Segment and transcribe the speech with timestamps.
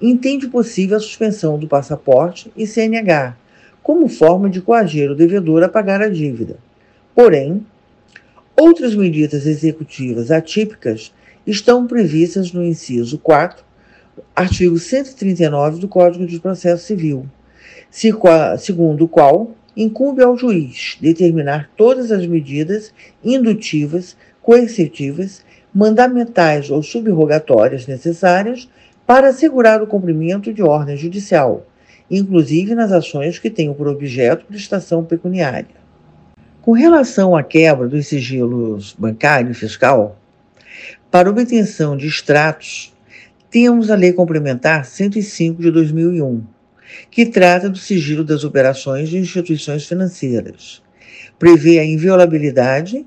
[0.00, 3.36] entende possível a suspensão do passaporte e CNH,
[3.82, 6.56] como forma de coagir o devedor a pagar a dívida.
[7.14, 7.66] Porém,
[8.62, 11.14] Outras medidas executivas atípicas
[11.46, 13.64] estão previstas no inciso 4,
[14.36, 17.24] artigo 139 do Código de Processo Civil,
[18.58, 22.92] segundo o qual incumbe ao juiz determinar todas as medidas
[23.24, 25.42] indutivas, coercitivas,
[25.74, 28.68] mandamentais ou subrogatórias necessárias
[29.06, 31.66] para assegurar o cumprimento de ordem judicial,
[32.10, 35.80] inclusive nas ações que tenham por objeto prestação pecuniária.
[36.70, 40.16] Com relação à quebra dos sigilos bancário e fiscal,
[41.10, 42.94] para obtenção de extratos,
[43.50, 46.44] temos a Lei Complementar 105 de 2001,
[47.10, 50.80] que trata do sigilo das operações de instituições financeiras.
[51.40, 53.04] Prevê a inviolabilidade,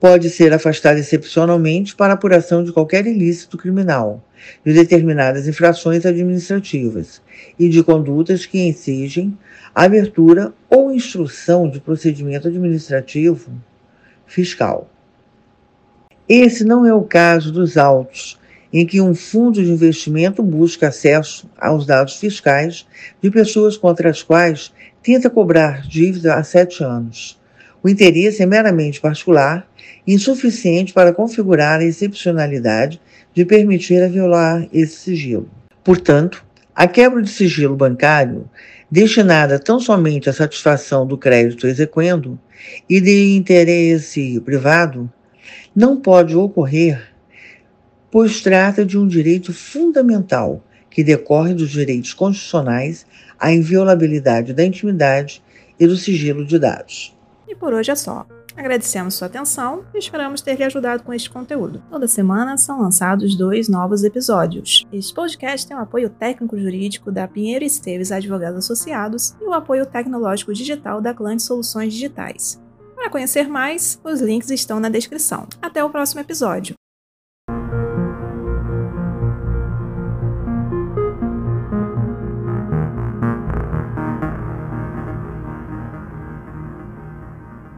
[0.00, 4.22] pode ser afastada excepcionalmente para apuração de qualquer ilícito criminal,
[4.64, 7.22] de determinadas infrações administrativas
[7.58, 9.36] e de condutas que ensejem
[9.74, 13.50] abertura ou instrução de procedimento administrativo
[14.26, 14.88] fiscal.
[16.28, 18.38] Esse não é o caso dos autos,
[18.72, 22.86] em que um fundo de investimento busca acesso aos dados fiscais
[23.22, 24.72] de pessoas contra as quais
[25.02, 27.38] tenta cobrar dívida há sete anos.
[27.84, 29.68] O interesse é meramente particular
[30.06, 32.98] e insuficiente para configurar a excepcionalidade
[33.34, 35.50] de permitir a violar esse sigilo.
[35.84, 36.42] Portanto,
[36.74, 38.48] a quebra de sigilo bancário,
[38.90, 42.40] destinada tão somente à satisfação do crédito exequendo
[42.88, 45.12] e de interesse privado,
[45.76, 47.12] não pode ocorrer,
[48.10, 53.04] pois trata de um direito fundamental que decorre dos direitos constitucionais
[53.38, 55.42] à inviolabilidade da intimidade
[55.78, 57.14] e do sigilo de dados.
[57.46, 58.26] E por hoje é só.
[58.56, 61.82] Agradecemos sua atenção e esperamos ter lhe ajudado com este conteúdo.
[61.90, 64.84] Toda semana são lançados dois novos episódios.
[64.92, 70.52] Este podcast tem o apoio técnico-jurídico da Pinheiro Esteves Advogados Associados e o apoio tecnológico
[70.52, 72.62] digital da Clã Soluções Digitais.
[72.94, 75.48] Para conhecer mais, os links estão na descrição.
[75.60, 76.74] Até o próximo episódio.